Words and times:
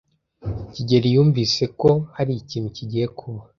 kigeli 0.73 1.07
yumvise 1.15 1.63
ko 1.81 1.89
hari 2.15 2.31
ikintu 2.41 2.69
kigiye 2.77 3.05
kuba. 3.19 3.41